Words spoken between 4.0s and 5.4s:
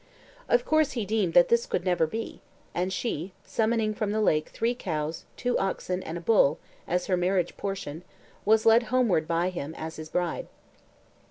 the lake three cows,